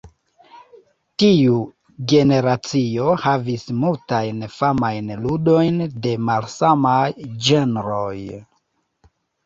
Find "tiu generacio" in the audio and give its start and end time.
1.23-3.13